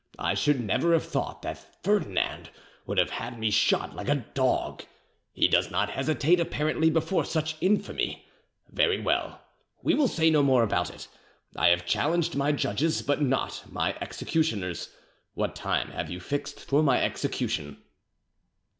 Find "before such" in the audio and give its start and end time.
6.89-7.55